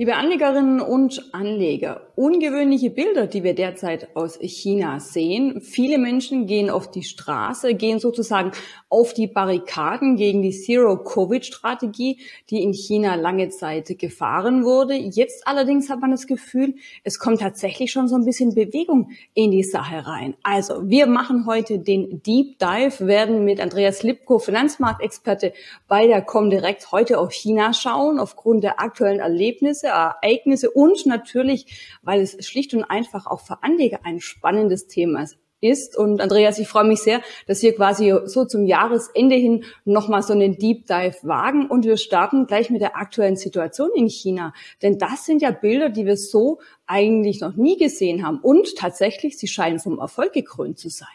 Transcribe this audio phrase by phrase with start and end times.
[0.00, 5.60] Liebe Anlegerinnen und Anleger, ungewöhnliche Bilder, die wir derzeit aus China sehen.
[5.60, 8.52] Viele Menschen gehen auf die Straße, gehen sozusagen
[8.88, 12.18] auf die Barrikaden gegen die Zero-Covid-Strategie,
[12.48, 14.94] die in China lange Zeit gefahren wurde.
[14.94, 19.50] Jetzt allerdings hat man das Gefühl, es kommt tatsächlich schon so ein bisschen Bewegung in
[19.50, 20.34] die Sache rein.
[20.42, 25.52] Also, wir machen heute den Deep Dive, werden mit Andreas Lipko, Finanzmarktexperte
[25.88, 32.20] bei der Comdirect heute auf China schauen, aufgrund der aktuellen Erlebnisse Ereignisse und natürlich, weil
[32.20, 35.26] es schlicht und einfach auch für Anleger ein spannendes Thema
[35.60, 35.96] ist.
[35.96, 40.32] Und Andreas, ich freue mich sehr, dass wir quasi so zum Jahresende hin nochmal so
[40.32, 41.66] einen Deep Dive wagen.
[41.66, 44.54] Und wir starten gleich mit der aktuellen Situation in China.
[44.82, 48.38] Denn das sind ja Bilder, die wir so eigentlich noch nie gesehen haben.
[48.40, 51.08] Und tatsächlich, sie scheinen vom Erfolg gekrönt zu sein.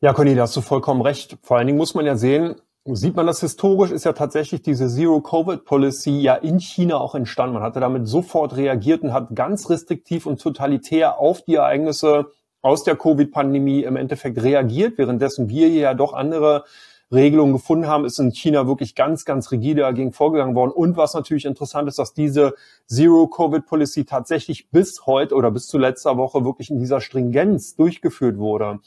[0.00, 1.38] Ja, Conny, da hast du vollkommen recht.
[1.42, 2.54] Vor allen Dingen muss man ja sehen,
[2.90, 7.54] Sieht man das historisch, ist ja tatsächlich diese Zero-Covid-Policy ja in China auch entstanden.
[7.54, 12.30] Man hatte damit sofort reagiert und hat ganz restriktiv und totalitär auf die Ereignisse
[12.62, 16.64] aus der Covid-Pandemie im Endeffekt reagiert, währenddessen wir hier ja doch andere
[17.12, 20.70] Regelungen gefunden haben, ist in China wirklich ganz, ganz rigide dagegen vorgegangen worden.
[20.70, 22.54] Und was natürlich interessant ist, dass diese
[22.86, 28.80] Zero-Covid-Policy tatsächlich bis heute oder bis zu letzter Woche wirklich in dieser Stringenz durchgeführt wurde.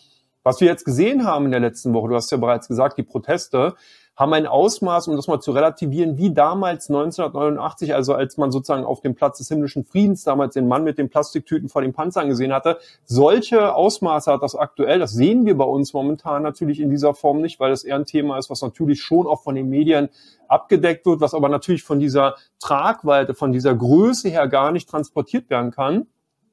[0.43, 3.03] Was wir jetzt gesehen haben in der letzten Woche, du hast ja bereits gesagt, die
[3.03, 3.75] Proteste
[4.15, 8.83] haben ein Ausmaß, um das mal zu relativieren, wie damals 1989, also als man sozusagen
[8.83, 12.27] auf dem Platz des himmlischen Friedens damals den Mann mit den Plastiktüten vor den Panzern
[12.27, 12.77] gesehen hatte.
[13.05, 14.99] Solche Ausmaße hat das aktuell.
[14.99, 18.05] Das sehen wir bei uns momentan natürlich in dieser Form nicht, weil das eher ein
[18.05, 20.09] Thema ist, was natürlich schon auch von den Medien
[20.47, 25.49] abgedeckt wird, was aber natürlich von dieser Tragweite, von dieser Größe her gar nicht transportiert
[25.49, 26.07] werden kann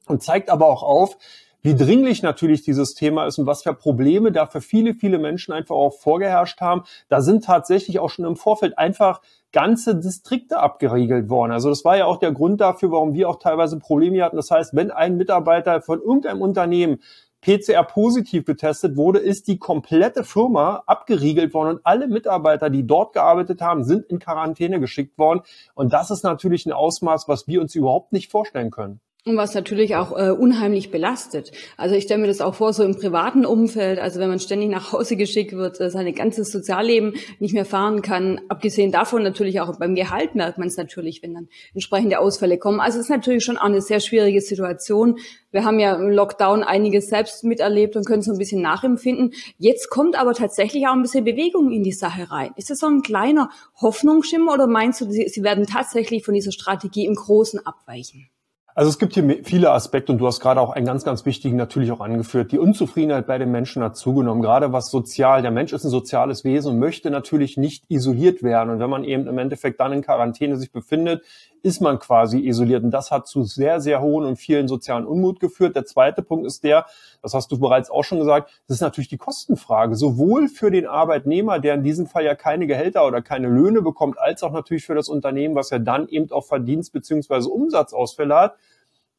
[0.07, 1.17] und zeigt aber auch auf,
[1.61, 5.53] wie dringlich natürlich dieses Thema ist und was für Probleme da für viele, viele Menschen
[5.53, 6.83] einfach auch vorgeherrscht haben.
[7.09, 9.21] Da sind tatsächlich auch schon im Vorfeld einfach
[9.51, 11.51] ganze Distrikte abgeriegelt worden.
[11.51, 14.37] Also das war ja auch der Grund dafür, warum wir auch teilweise Probleme hatten.
[14.37, 16.99] Das heißt, wenn ein Mitarbeiter von irgendeinem Unternehmen
[17.41, 23.13] PCR positiv getestet wurde, ist die komplette Firma abgeriegelt worden und alle Mitarbeiter, die dort
[23.13, 25.41] gearbeitet haben, sind in Quarantäne geschickt worden.
[25.73, 28.99] Und das ist natürlich ein Ausmaß, was wir uns überhaupt nicht vorstellen können.
[29.25, 31.51] Und was natürlich auch äh, unheimlich belastet.
[31.75, 34.69] Also ich stelle mir das auch vor, so im privaten Umfeld, also wenn man ständig
[34.69, 38.39] nach Hause geschickt wird, äh, sein ganzes Sozialleben nicht mehr fahren kann.
[38.47, 42.79] Abgesehen davon natürlich auch beim Gehalt merkt man es natürlich, wenn dann entsprechende Ausfälle kommen.
[42.79, 45.19] Also es ist natürlich schon auch eine sehr schwierige Situation.
[45.51, 49.33] Wir haben ja im Lockdown einiges selbst miterlebt und können so ein bisschen nachempfinden.
[49.57, 52.51] Jetzt kommt aber tatsächlich auch ein bisschen Bewegung in die Sache rein.
[52.55, 53.49] Ist das so ein kleiner
[53.81, 58.29] Hoffnungsschimmer oder meinst du, Sie werden tatsächlich von dieser Strategie im Großen abweichen?
[58.79, 61.57] Also es gibt hier viele Aspekte und du hast gerade auch einen ganz, ganz wichtigen
[61.57, 62.53] natürlich auch angeführt.
[62.53, 65.41] Die Unzufriedenheit bei den Menschen hat zugenommen, gerade was sozial.
[65.41, 68.69] Der Mensch ist ein soziales Wesen und möchte natürlich nicht isoliert werden.
[68.69, 71.25] Und wenn man eben im Endeffekt dann in Quarantäne sich befindet,
[71.61, 72.85] ist man quasi isoliert.
[72.85, 75.75] Und das hat zu sehr, sehr hohen und vielen sozialen Unmut geführt.
[75.75, 76.85] Der zweite Punkt ist der,
[77.21, 79.97] das hast du bereits auch schon gesagt, das ist natürlich die Kostenfrage.
[79.97, 84.17] Sowohl für den Arbeitnehmer, der in diesem Fall ja keine Gehälter oder keine Löhne bekommt,
[84.17, 88.55] als auch natürlich für das Unternehmen, was ja dann eben auch Verdienst beziehungsweise Umsatzausfälle hat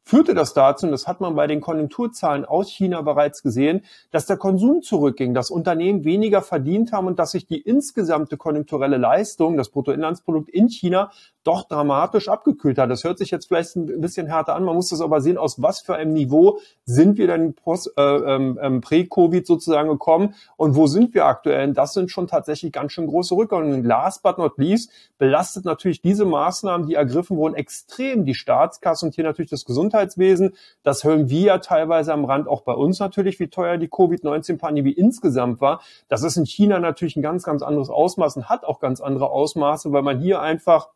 [0.05, 4.27] führte das dazu, und das hat man bei den Konjunkturzahlen aus China bereits gesehen, dass
[4.27, 9.56] der Konsum zurückging, dass Unternehmen weniger verdient haben und dass sich die insgesamte konjunkturelle Leistung,
[9.56, 11.11] das Bruttoinlandsprodukt in China,
[11.45, 12.91] doch dramatisch abgekühlt hat.
[12.91, 15.62] Das hört sich jetzt vielleicht ein bisschen härter an, man muss das aber sehen, aus
[15.62, 17.55] was für einem Niveau sind wir denn
[17.97, 21.73] äh, ähm, ähm, prä-Covid sozusagen gekommen und wo sind wir aktuell?
[21.73, 23.75] Das sind schon tatsächlich ganz schön große Rückgänge.
[23.75, 29.06] Und last but not least belastet natürlich diese Maßnahmen, die ergriffen wurden, extrem die Staatskasse
[29.06, 30.55] und hier natürlich das Gesundheitswesen.
[30.83, 34.93] Das hören wir ja teilweise am Rand auch bei uns natürlich, wie teuer die Covid-19-Pandemie
[34.93, 35.81] insgesamt war.
[36.09, 39.31] Das ist in China natürlich ein ganz, ganz anderes Ausmaß und hat auch ganz andere
[39.31, 40.89] Ausmaße, weil man hier einfach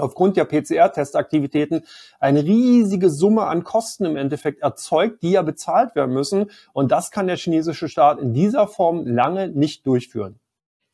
[0.00, 1.84] aufgrund der PCR-Testaktivitäten
[2.20, 6.50] eine riesige Summe an Kosten im Endeffekt erzeugt, die ja bezahlt werden müssen.
[6.72, 10.38] Und das kann der chinesische Staat in dieser Form lange nicht durchführen.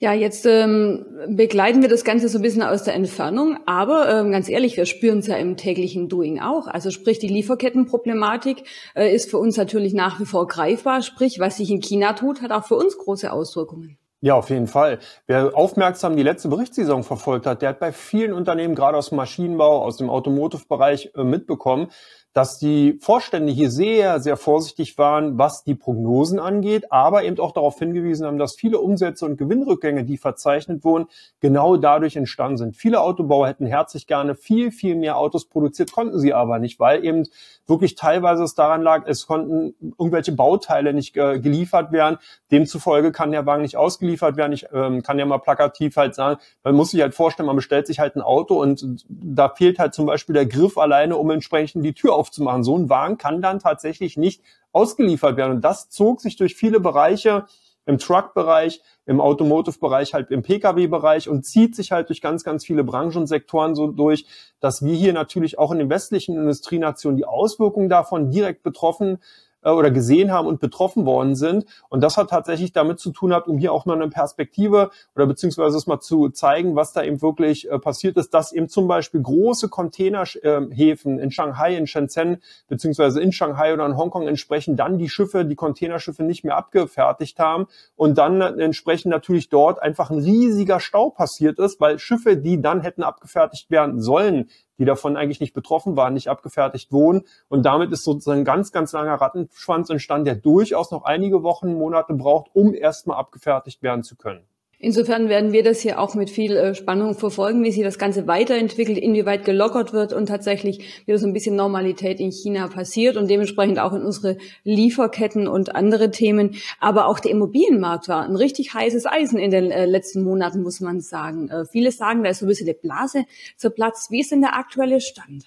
[0.00, 4.32] Ja, jetzt ähm, begleiten wir das Ganze so ein bisschen aus der Entfernung, aber ähm,
[4.32, 6.66] ganz ehrlich, wir spüren es ja im täglichen Doing auch.
[6.66, 8.64] Also sprich, die Lieferkettenproblematik
[8.96, 11.00] äh, ist für uns natürlich nach wie vor greifbar.
[11.00, 13.96] Sprich, was sich in China tut, hat auch für uns große Auswirkungen.
[14.24, 15.00] Ja, auf jeden Fall.
[15.26, 19.16] Wer aufmerksam die letzte Berichtssaison verfolgt hat, der hat bei vielen Unternehmen, gerade aus dem
[19.16, 21.90] Maschinenbau, aus dem Automotive-Bereich äh, mitbekommen,
[22.34, 27.52] dass die Vorstände hier sehr, sehr vorsichtig waren, was die Prognosen angeht, aber eben auch
[27.52, 31.06] darauf hingewiesen haben, dass viele Umsätze und Gewinnrückgänge, die verzeichnet wurden,
[31.38, 32.76] genau dadurch entstanden sind.
[32.76, 37.04] Viele Autobauer hätten herzlich gerne viel, viel mehr Autos produziert, konnten sie aber nicht, weil
[37.04, 37.22] eben
[37.68, 42.18] wirklich teilweise es daran lag, es konnten irgendwelche Bauteile nicht geliefert werden.
[42.50, 44.52] Demzufolge kann der Wagen nicht ausgeliefert ausgeliefert werden.
[44.52, 47.86] Ich ähm, kann ja mal plakativ halt sagen, man muss sich halt vorstellen, man bestellt
[47.86, 51.84] sich halt ein Auto und da fehlt halt zum Beispiel der Griff alleine, um entsprechend
[51.84, 52.64] die Tür aufzumachen.
[52.64, 55.56] So ein Wagen kann dann tatsächlich nicht ausgeliefert werden.
[55.56, 57.46] Und das zog sich durch viele Bereiche
[57.86, 62.82] im Truck-Bereich, im Automotive-Bereich, halt im Pkw-Bereich und zieht sich halt durch ganz, ganz viele
[62.82, 64.24] Branchen und Sektoren so durch,
[64.58, 69.18] dass wir hier natürlich auch in den westlichen Industrienationen die Auswirkungen davon direkt betroffen
[69.64, 71.64] äh, oder gesehen haben und betroffen worden sind.
[71.88, 75.26] Und das hat tatsächlich damit zu tun hat, um hier auch noch eine Perspektive oder
[75.26, 78.88] beziehungsweise es mal zu zeigen, was da eben wirklich äh, passiert ist, dass eben zum
[78.88, 84.98] Beispiel große Containerhäfen in Shanghai, in Shenzhen, beziehungsweise in Shanghai oder in Hongkong entsprechend dann
[84.98, 87.66] die Schiffe, die Containerschiffe nicht mehr abgefertigt haben
[87.96, 92.80] und dann entsprechend natürlich dort einfach ein riesiger Stau passiert ist, weil Schiffe, die dann
[92.80, 97.22] hätten abgefertigt werden sollen, die davon eigentlich nicht betroffen waren, nicht abgefertigt wurden.
[97.48, 101.74] Und damit ist sozusagen ein ganz, ganz langer Rattenschwanz entstanden, der durchaus noch einige Wochen,
[101.74, 104.46] Monate braucht, um erstmal abgefertigt werden zu können.
[104.84, 108.26] Insofern werden wir das hier auch mit viel äh, Spannung verfolgen, wie sich das Ganze
[108.26, 113.30] weiterentwickelt, inwieweit gelockert wird und tatsächlich wieder so ein bisschen Normalität in China passiert und
[113.30, 116.56] dementsprechend auch in unsere Lieferketten und andere Themen.
[116.80, 120.80] Aber auch der Immobilienmarkt war ein richtig heißes Eisen in den äh, letzten Monaten, muss
[120.80, 121.48] man sagen.
[121.48, 123.24] Äh, viele sagen, da ist so ein bisschen eine Blase
[123.56, 124.10] zerplatzt.
[124.10, 125.46] Wie ist denn der aktuelle Stand?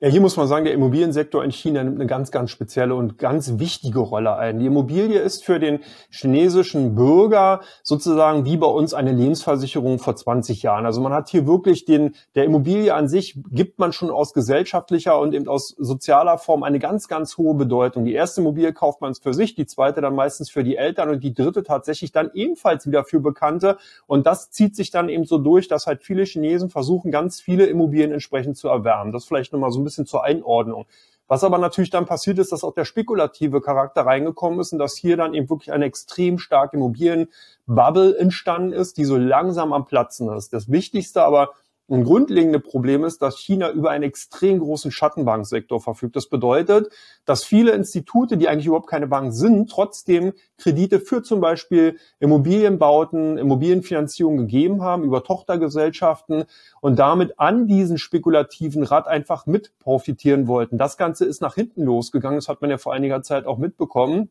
[0.00, 3.18] Ja, hier muss man sagen, der Immobiliensektor in China nimmt eine ganz, ganz spezielle und
[3.18, 4.58] ganz wichtige Rolle ein.
[4.58, 10.62] Die Immobilie ist für den chinesischen Bürger sozusagen wie bei uns eine Lebensversicherung vor 20
[10.62, 10.86] Jahren.
[10.86, 15.18] Also man hat hier wirklich den, der Immobilie an sich gibt man schon aus gesellschaftlicher
[15.18, 18.04] und eben aus sozialer Form eine ganz, ganz hohe Bedeutung.
[18.04, 21.22] Die erste Immobilie kauft man für sich, die zweite dann meistens für die Eltern und
[21.22, 23.76] die dritte tatsächlich dann ebenfalls wieder für Bekannte.
[24.06, 27.66] Und das zieht sich dann eben so durch, dass halt viele Chinesen versuchen, ganz viele
[27.66, 29.12] Immobilien entsprechend zu erwerben.
[29.12, 30.86] Das vielleicht nochmal so ein bisschen zur Einordnung.
[31.30, 34.96] Was aber natürlich dann passiert ist, dass auch der spekulative Charakter reingekommen ist und dass
[34.96, 40.28] hier dann eben wirklich eine extrem starke Immobilienbubble entstanden ist, die so langsam am Platzen
[40.36, 40.52] ist.
[40.52, 41.50] Das Wichtigste aber
[41.96, 46.16] ein grundlegende Problem ist, dass China über einen extrem großen Schattenbanksektor verfügt.
[46.16, 46.90] Das bedeutet,
[47.24, 53.38] dass viele Institute, die eigentlich überhaupt keine Bank sind, trotzdem Kredite für zum Beispiel Immobilienbauten,
[53.38, 56.44] Immobilienfinanzierung gegeben haben über Tochtergesellschaften
[56.80, 60.78] und damit an diesen spekulativen Rad einfach mit profitieren wollten.
[60.78, 62.38] Das Ganze ist nach hinten losgegangen.
[62.38, 64.30] Das hat man ja vor einiger Zeit auch mitbekommen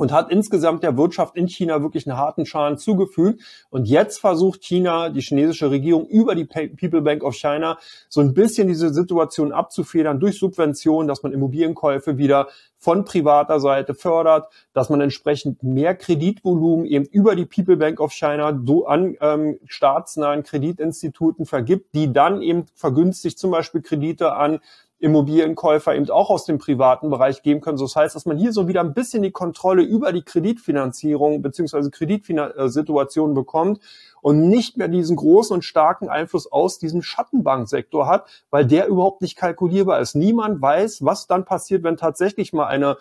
[0.00, 3.42] und hat insgesamt der Wirtschaft in China wirklich einen harten Schaden zugefügt.
[3.68, 7.76] Und jetzt versucht China, die chinesische Regierung über die People Bank of China
[8.08, 12.48] so ein bisschen diese Situation abzufedern durch Subventionen, dass man Immobilienkäufe wieder
[12.78, 18.12] von privater Seite fördert, dass man entsprechend mehr Kreditvolumen eben über die People Bank of
[18.12, 24.60] China so an ähm, staatsnahen Kreditinstituten vergibt, die dann eben vergünstigt zum Beispiel Kredite an
[25.00, 27.78] Immobilienkäufer eben auch aus dem privaten Bereich geben können.
[27.78, 31.42] So das heißt, dass man hier so wieder ein bisschen die Kontrolle über die Kreditfinanzierung
[31.42, 33.80] beziehungsweise Kreditsituation bekommt
[34.20, 39.22] und nicht mehr diesen großen und starken Einfluss aus diesem Schattenbanksektor hat, weil der überhaupt
[39.22, 40.14] nicht kalkulierbar ist.
[40.14, 42.98] Niemand weiß, was dann passiert, wenn tatsächlich mal eine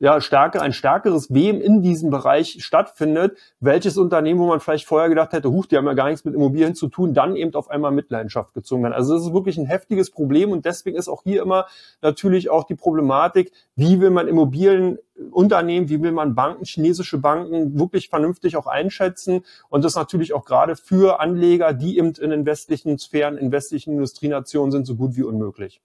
[0.00, 5.08] ja, stärker, ein stärkeres Wem in diesem Bereich stattfindet, welches Unternehmen, wo man vielleicht vorher
[5.08, 7.68] gedacht hätte, huch, die haben ja gar nichts mit Immobilien zu tun, dann eben auf
[7.68, 8.94] einmal Mitleidenschaft gezogen werden.
[8.94, 11.66] Also das ist wirklich ein heftiges Problem und deswegen ist auch hier immer
[12.00, 18.08] natürlich auch die Problematik, wie will man Immobilienunternehmen, wie will man Banken, chinesische Banken wirklich
[18.08, 22.98] vernünftig auch einschätzen und das natürlich auch gerade für Anleger, die eben in den westlichen
[22.98, 25.80] Sphären, in westlichen Industrienationen sind, so gut wie unmöglich.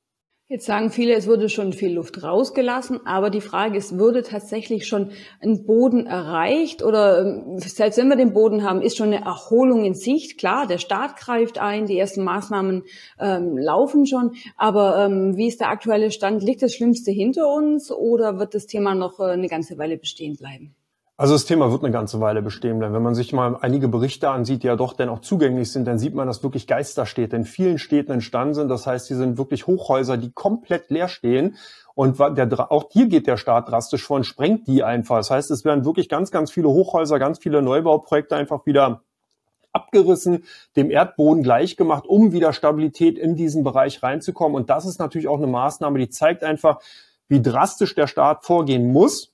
[0.53, 4.85] Jetzt sagen viele, es wurde schon viel Luft rausgelassen, aber die Frage ist, wurde tatsächlich
[4.85, 5.09] schon
[5.41, 9.83] ein Boden erreicht oder ähm, selbst wenn wir den Boden haben, ist schon eine Erholung
[9.83, 10.37] in Sicht?
[10.37, 12.83] Klar, der Staat greift ein, die ersten Maßnahmen
[13.19, 16.43] ähm, laufen schon, aber ähm, wie ist der aktuelle Stand?
[16.43, 20.35] Liegt das Schlimmste hinter uns oder wird das Thema noch äh, eine ganze Weile bestehen
[20.35, 20.75] bleiben?
[21.15, 22.95] Also das Thema wird eine ganze Weile bestehen bleiben.
[22.95, 25.99] Wenn man sich mal einige Berichte ansieht, die ja doch dann auch zugänglich sind, dann
[25.99, 28.69] sieht man, dass wirklich Geisterstädte in vielen Städten entstanden sind.
[28.69, 31.55] Das heißt, die sind wirklich Hochhäuser, die komplett leer stehen.
[31.93, 35.17] Und der, auch hier geht der Staat drastisch vor und sprengt die einfach.
[35.17, 39.01] Das heißt, es werden wirklich ganz, ganz viele Hochhäuser, ganz viele Neubauprojekte einfach wieder
[39.71, 44.55] abgerissen, dem Erdboden gleichgemacht, um wieder Stabilität in diesen Bereich reinzukommen.
[44.55, 46.79] Und das ist natürlich auch eine Maßnahme, die zeigt einfach,
[47.27, 49.32] wie drastisch der Staat vorgehen muss,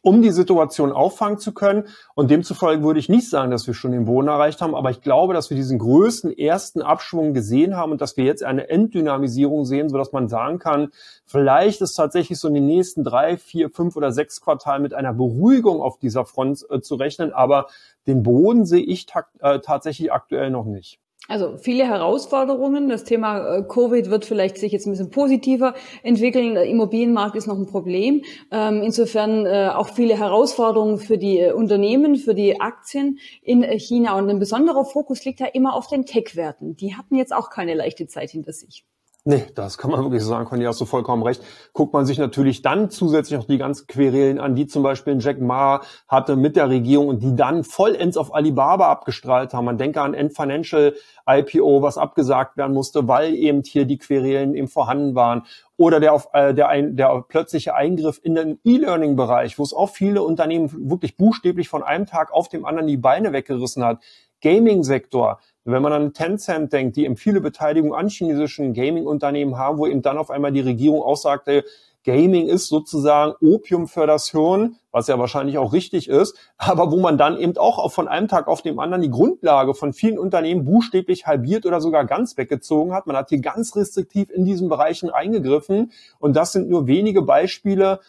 [0.00, 1.84] um die Situation auffangen zu können.
[2.14, 5.02] Und demzufolge würde ich nicht sagen, dass wir schon den Boden erreicht haben, aber ich
[5.02, 9.64] glaube, dass wir diesen größten ersten Abschwung gesehen haben und dass wir jetzt eine Enddynamisierung
[9.66, 10.88] sehen, sodass man sagen kann,
[11.26, 15.12] vielleicht ist tatsächlich so in den nächsten drei, vier, fünf oder sechs Quartalen mit einer
[15.12, 17.66] Beruhigung auf dieser Front äh, zu rechnen, aber
[18.06, 19.06] den Boden sehe ich
[19.40, 20.98] äh, tatsächlich aktuell noch nicht.
[21.28, 22.88] Also viele Herausforderungen.
[22.88, 26.54] Das Thema äh, Covid wird vielleicht sich jetzt ein bisschen positiver entwickeln.
[26.54, 28.22] Der Immobilienmarkt ist noch ein Problem.
[28.50, 34.18] Ähm, insofern äh, auch viele Herausforderungen für die äh, Unternehmen, für die Aktien in China.
[34.18, 36.76] Und ein besonderer Fokus liegt da immer auf den Tech-Werten.
[36.76, 38.84] Die hatten jetzt auch keine leichte Zeit hinter sich.
[39.24, 41.44] Nee, das kann man wirklich sagen, Conny, hast du vollkommen recht.
[41.72, 45.40] Guckt man sich natürlich dann zusätzlich noch die ganzen Querelen an, die zum Beispiel Jack
[45.40, 49.66] Ma hatte mit der Regierung und die dann vollends auf Alibaba abgestrahlt haben.
[49.66, 54.56] Man denke an End Financial IPO, was abgesagt werden musste, weil eben hier die Querelen
[54.56, 55.44] eben vorhanden waren.
[55.76, 59.90] Oder der, auf, äh, der, ein, der plötzliche Eingriff in den E-Learning-Bereich, wo es auch
[59.90, 64.02] viele Unternehmen wirklich buchstäblich von einem Tag auf dem anderen die Beine weggerissen hat.
[64.42, 69.86] Gaming-Sektor, wenn man an Tencent denkt, die eben viele Beteiligung an chinesischen Gaming-Unternehmen haben, wo
[69.86, 71.64] eben dann auf einmal die Regierung auch sagte,
[72.04, 76.98] Gaming ist sozusagen Opium für das Hirn, was ja wahrscheinlich auch richtig ist, aber wo
[76.98, 80.64] man dann eben auch von einem Tag auf den anderen die Grundlage von vielen Unternehmen
[80.64, 83.06] buchstäblich halbiert oder sogar ganz weggezogen hat.
[83.06, 88.00] Man hat hier ganz restriktiv in diesen Bereichen eingegriffen und das sind nur wenige Beispiele,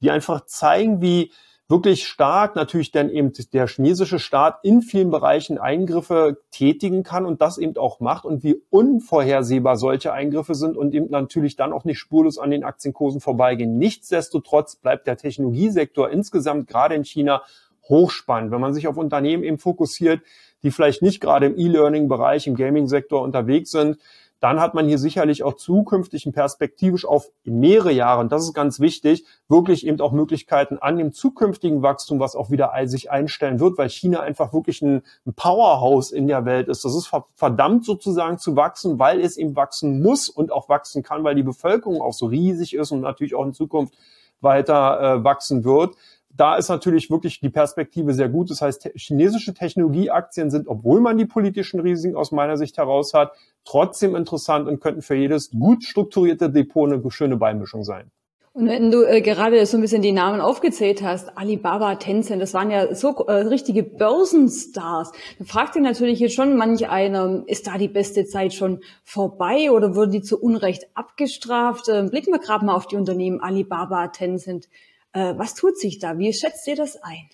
[0.00, 1.30] die einfach zeigen, wie
[1.68, 7.42] wirklich stark natürlich dann eben der chinesische Staat in vielen Bereichen Eingriffe tätigen kann und
[7.42, 11.84] das eben auch macht und wie unvorhersehbar solche Eingriffe sind und eben natürlich dann auch
[11.84, 13.78] nicht spurlos an den Aktienkursen vorbeigehen.
[13.78, 17.42] Nichtsdestotrotz bleibt der Technologiesektor insgesamt gerade in China
[17.88, 18.52] hochspannend.
[18.52, 20.20] Wenn man sich auf Unternehmen eben fokussiert,
[20.62, 23.98] die vielleicht nicht gerade im E-Learning-Bereich, im Gaming-Sektor unterwegs sind,
[24.40, 28.52] dann hat man hier sicherlich auch zukünftig und perspektivisch auf mehrere Jahre, und das ist
[28.52, 33.60] ganz wichtig, wirklich eben auch Möglichkeiten an dem zukünftigen Wachstum, was auch wieder sich einstellen
[33.60, 35.02] wird, weil China einfach wirklich ein,
[35.36, 36.84] Powerhouse in der Welt ist.
[36.84, 41.24] Das ist verdammt sozusagen zu wachsen, weil es eben wachsen muss und auch wachsen kann,
[41.24, 43.94] weil die Bevölkerung auch so riesig ist und natürlich auch in Zukunft
[44.40, 45.96] weiter äh, wachsen wird
[46.36, 48.50] da ist natürlich wirklich die Perspektive sehr gut.
[48.50, 53.32] Das heißt, chinesische Technologieaktien sind, obwohl man die politischen Risiken aus meiner Sicht heraus hat,
[53.64, 58.10] trotzdem interessant und könnten für jedes gut strukturierte Depot eine schöne Beimischung sein.
[58.56, 62.54] Und wenn du äh, gerade so ein bisschen die Namen aufgezählt hast, Alibaba, Tencent, das
[62.54, 65.12] waren ja so äh, richtige Börsenstars.
[65.38, 69.70] Da fragt sich natürlich jetzt schon manch einer, ist da die beste Zeit schon vorbei
[69.70, 71.90] oder wurden die zu Unrecht abgestraft?
[71.90, 74.68] Äh, blicken wir gerade mal auf die Unternehmen Alibaba, Tencent.
[75.16, 76.18] Äh, was tut sich da?
[76.18, 77.30] Wie schätzt ihr das ein?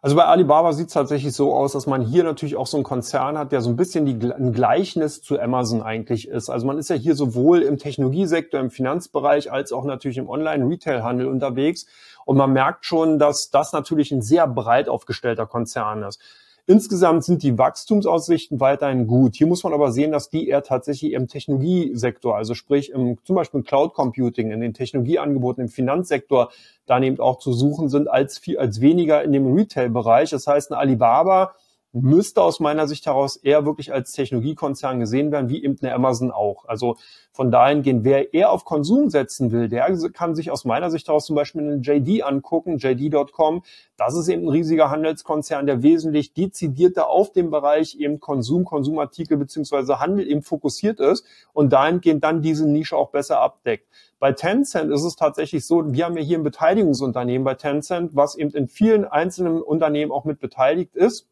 [0.00, 2.84] Also bei Alibaba sieht es tatsächlich so aus, dass man hier natürlich auch so einen
[2.84, 6.48] Konzern hat, der so ein bisschen die, ein Gleichnis zu Amazon eigentlich ist.
[6.48, 11.26] Also man ist ja hier sowohl im Technologiesektor, im Finanzbereich als auch natürlich im Online-Retail-Handel
[11.26, 11.86] unterwegs.
[12.24, 16.20] Und man merkt schon, dass das natürlich ein sehr breit aufgestellter Konzern ist.
[16.66, 19.36] Insgesamt sind die Wachstumsaussichten weiterhin gut.
[19.36, 23.36] Hier muss man aber sehen, dass die eher tatsächlich im Technologiesektor, also sprich im, zum
[23.36, 26.50] Beispiel im Cloud Computing, in den Technologieangeboten im Finanzsektor,
[26.86, 30.30] dann eben auch zu suchen sind als viel, als weniger in dem Retail-Bereich.
[30.30, 31.54] Das heißt, eine Alibaba
[31.94, 36.32] müsste aus meiner Sicht heraus eher wirklich als Technologiekonzern gesehen werden, wie eben eine Amazon
[36.32, 36.64] auch.
[36.66, 36.96] Also
[37.30, 41.06] von dahin gehen, wer eher auf Konsum setzen will, der kann sich aus meiner Sicht
[41.06, 43.62] heraus zum Beispiel einen JD angucken, JD.com.
[43.96, 49.36] Das ist eben ein riesiger Handelskonzern, der wesentlich dezidierter auf dem Bereich eben Konsum, Konsumartikel
[49.36, 53.86] beziehungsweise Handel eben fokussiert ist und dahingehend dann diese Nische auch besser abdeckt.
[54.18, 58.36] Bei Tencent ist es tatsächlich so, wir haben ja hier ein Beteiligungsunternehmen bei Tencent, was
[58.36, 61.28] eben in vielen einzelnen Unternehmen auch mit beteiligt ist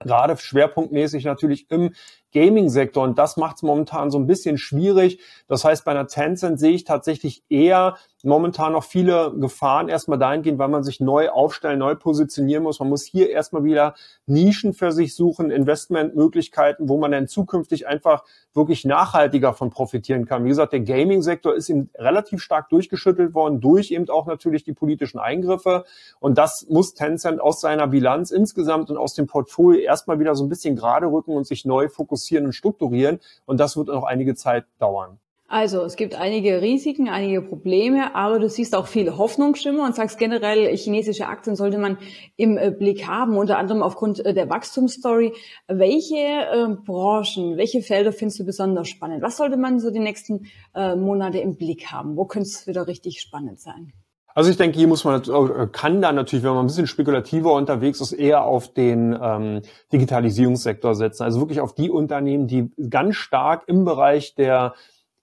[0.00, 1.94] gerade schwerpunktmäßig natürlich im
[2.32, 5.20] Gaming-Sektor und das macht es momentan so ein bisschen schwierig.
[5.48, 10.58] Das heißt, bei einer Tencent sehe ich tatsächlich eher momentan noch viele Gefahren erstmal dahingehend,
[10.58, 12.78] weil man sich neu aufstellen, neu positionieren muss.
[12.78, 13.94] Man muss hier erstmal wieder
[14.26, 20.44] Nischen für sich suchen, Investmentmöglichkeiten, wo man dann zukünftig einfach wirklich nachhaltiger von profitieren kann.
[20.44, 24.74] Wie gesagt, der Gaming-Sektor ist eben relativ stark durchgeschüttelt worden durch eben auch natürlich die
[24.74, 25.84] politischen Eingriffe.
[26.18, 30.44] Und das muss Tencent aus seiner Bilanz insgesamt und aus dem Portfolio erstmal wieder so
[30.44, 33.20] ein bisschen gerade rücken und sich neu fokussieren und strukturieren.
[33.46, 35.18] Und das wird noch einige Zeit dauern.
[35.50, 40.16] Also es gibt einige Risiken, einige Probleme, aber du siehst auch viele Hoffnungsschimmer und sagst
[40.16, 41.98] generell, chinesische Aktien sollte man
[42.36, 45.32] im äh, Blick haben, unter anderem aufgrund äh, der Wachstumsstory.
[45.66, 49.22] Welche äh, Branchen, welche Felder findest du besonders spannend?
[49.22, 52.16] Was sollte man so die nächsten äh, Monate im Blick haben?
[52.16, 53.92] Wo könnte es wieder richtig spannend sein?
[54.34, 57.52] Also ich denke, hier muss man äh, kann da natürlich, wenn man ein bisschen spekulativer
[57.52, 61.24] unterwegs ist, eher auf den ähm, Digitalisierungssektor setzen.
[61.24, 64.74] Also wirklich auf die Unternehmen, die ganz stark im Bereich der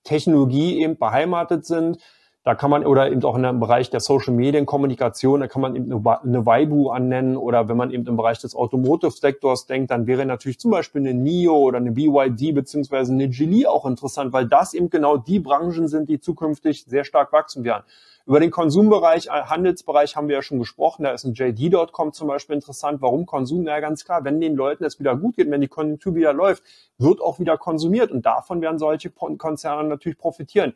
[0.04, 2.00] Technologie eben beheimatet sind.
[2.48, 5.62] Da kann man, oder eben auch in dem Bereich der Social Medien Kommunikation, da kann
[5.62, 10.08] man eben eine, Weibu annennen oder wenn man eben im Bereich des Automotive-Sektors denkt, dann
[10.08, 14.48] wäre natürlich zum Beispiel eine NIO oder eine BYD beziehungsweise eine Geely auch interessant, weil
[14.48, 17.84] das eben genau die Branchen sind, die zukünftig sehr stark wachsen werden.
[18.26, 21.04] Über den Konsumbereich, äh, Handelsbereich haben wir ja schon gesprochen.
[21.04, 23.02] Da ist ein JD.com zum Beispiel interessant.
[23.02, 23.64] Warum Konsum?
[23.64, 26.34] Na ja, ganz klar, wenn den Leuten es wieder gut geht, wenn die Konjunktur wieder
[26.34, 26.62] läuft,
[26.98, 28.12] wird auch wieder konsumiert.
[28.12, 30.74] Und davon werden solche Konzerne natürlich profitieren.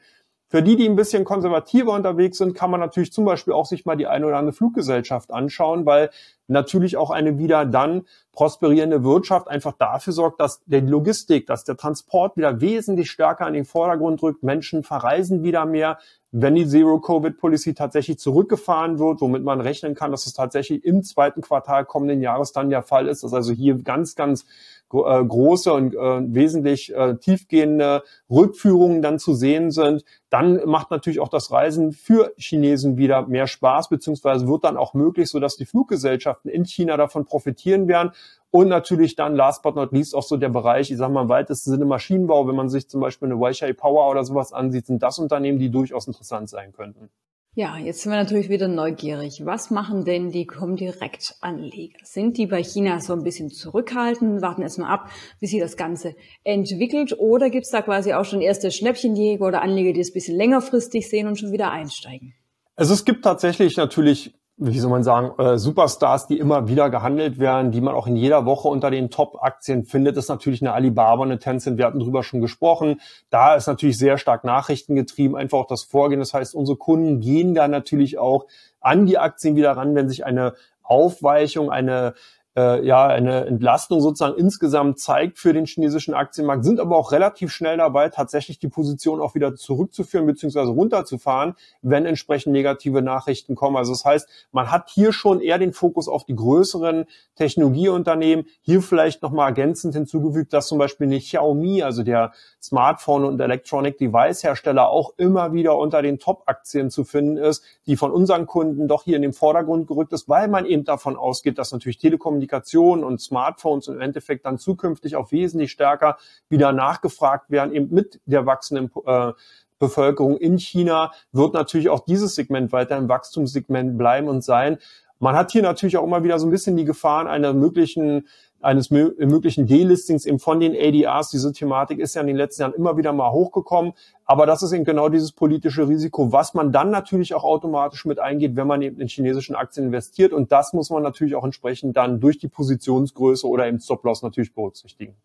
[0.52, 3.86] Für die, die ein bisschen konservativer unterwegs sind, kann man natürlich zum Beispiel auch sich
[3.86, 6.10] mal die eine oder andere Fluggesellschaft anschauen, weil
[6.50, 8.02] natürlich auch eine wieder dann
[8.34, 13.54] prosperierende Wirtschaft einfach dafür sorgt, dass der Logistik, dass der Transport wieder wesentlich stärker in
[13.54, 14.44] den Vordergrund rückt.
[14.44, 16.00] Menschen verreisen wieder mehr.
[16.34, 21.40] Wenn die Zero-Covid-Policy tatsächlich zurückgefahren wird, womit man rechnen kann, dass es tatsächlich im zweiten
[21.40, 24.46] Quartal kommenden Jahres dann der Fall ist, dass also hier ganz, ganz
[24.92, 25.98] große und äh,
[26.34, 32.34] wesentlich äh, tiefgehende Rückführungen dann zu sehen sind, dann macht natürlich auch das Reisen für
[32.38, 37.26] Chinesen wieder mehr Spaß, beziehungsweise wird dann auch möglich, sodass die Fluggesellschaften in China davon
[37.26, 38.12] profitieren werden.
[38.50, 41.30] Und natürlich dann, last but not least, auch so der Bereich, ich sage mal im
[41.30, 45.02] weitesten Sinne Maschinenbau, wenn man sich zum Beispiel eine Weichai Power oder sowas ansieht, sind
[45.02, 47.10] das Unternehmen, die durchaus interessant sein könnten.
[47.54, 49.42] Ja, jetzt sind wir natürlich wieder neugierig.
[49.44, 51.98] Was machen denn die Comdirect-Anleger?
[52.02, 55.10] Sind die bei China so ein bisschen zurückhaltend, warten erstmal ab,
[55.42, 56.16] wie sich das Ganze
[56.46, 57.20] entwickelt?
[57.20, 60.38] Oder gibt es da quasi auch schon erste Schnäppchenjäger oder Anleger, die es ein bisschen
[60.38, 62.34] längerfristig sehen und schon wieder einsteigen?
[62.78, 67.40] Also es gibt tatsächlich natürlich wie soll man sagen, äh, Superstars, die immer wieder gehandelt
[67.40, 71.24] werden, die man auch in jeder Woche unter den Top-Aktien findet, ist natürlich eine Alibaba,
[71.24, 71.80] eine Tencent.
[71.80, 73.02] Wir hatten drüber schon gesprochen.
[73.32, 76.20] Da ist natürlich sehr stark nachrichtengetrieben, einfach auch das Vorgehen.
[76.20, 78.46] Das heißt, unsere Kunden gehen da natürlich auch
[78.80, 80.54] an die Aktien wieder ran, wenn sich eine
[80.84, 82.14] Aufweichung, eine
[82.58, 87.52] äh, ja eine Entlastung sozusagen insgesamt zeigt für den chinesischen Aktienmarkt, sind aber auch relativ
[87.52, 90.62] schnell dabei, tatsächlich die Position auch wieder zurückzuführen bzw.
[90.62, 93.78] runterzufahren, wenn entsprechend negative Nachrichten kommen.
[93.78, 97.06] Also das heißt, man hat hier schon eher den Fokus auf die größeren
[97.36, 98.46] Technologieunternehmen.
[98.62, 103.98] Hier vielleicht nochmal ergänzend hinzugefügt, dass zum Beispiel eine Xiaomi, also der Smartphone- und Electronic
[103.98, 109.04] Device-Hersteller, auch immer wieder unter den Top-Aktien zu finden ist, die von unseren Kunden doch
[109.04, 113.04] hier in den Vordergrund gerückt ist, weil man eben davon ausgeht, dass natürlich Telekom Kommunikation
[113.04, 116.18] und Smartphones im Endeffekt dann zukünftig auch wesentlich stärker
[116.50, 119.34] wieder nachgefragt werden, eben mit der wachsenden äh,
[119.80, 124.78] Bevölkerung in China wird natürlich auch dieses Segment weiter im Wachstumssegment bleiben und sein.
[125.20, 128.28] Man hat hier natürlich auch immer wieder so ein bisschen die Gefahren einer möglichen
[128.62, 131.30] eines möglichen Delistings eben von den ADRs.
[131.30, 133.94] Diese Thematik ist ja in den letzten Jahren immer wieder mal hochgekommen.
[134.26, 138.20] Aber das ist eben genau dieses politische Risiko, was man dann natürlich auch automatisch mit
[138.20, 140.34] eingeht, wenn man eben in chinesischen Aktien investiert.
[140.34, 144.54] Und das muss man natürlich auch entsprechend dann durch die Positionsgröße oder im Stop-Loss natürlich
[144.54, 145.16] berücksichtigen.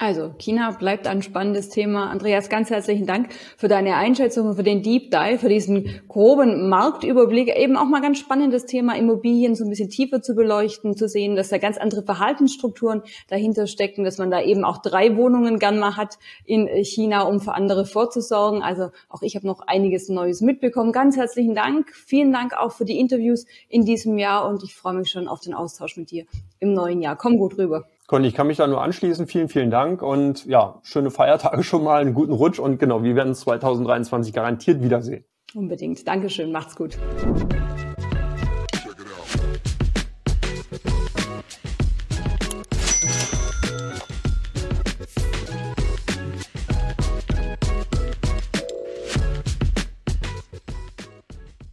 [0.00, 2.08] Also China bleibt ein spannendes Thema.
[2.08, 6.68] Andreas, ganz herzlichen Dank für deine Einschätzung und für den Deep Dive, für diesen groben
[6.68, 7.56] Marktüberblick.
[7.58, 11.34] Eben auch mal ganz spannendes Thema, Immobilien so ein bisschen tiefer zu beleuchten, zu sehen,
[11.34, 15.80] dass da ganz andere Verhaltensstrukturen dahinter stecken, dass man da eben auch drei Wohnungen gern
[15.80, 18.62] mal hat in China, um für andere vorzusorgen.
[18.62, 20.92] Also auch ich habe noch einiges Neues mitbekommen.
[20.92, 21.92] Ganz herzlichen Dank.
[21.92, 25.40] Vielen Dank auch für die Interviews in diesem Jahr und ich freue mich schon auf
[25.40, 26.24] den Austausch mit dir
[26.60, 27.16] im neuen Jahr.
[27.16, 27.88] Komm gut rüber.
[28.08, 29.26] Conny, ich kann mich da nur anschließen.
[29.26, 33.14] Vielen, vielen Dank und ja, schöne Feiertage schon mal, einen guten Rutsch und genau, wir
[33.14, 35.24] werden uns 2023 garantiert wiedersehen.
[35.54, 36.08] Unbedingt.
[36.08, 36.50] Dankeschön.
[36.50, 36.98] Macht's gut.